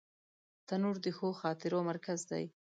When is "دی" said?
2.31-2.45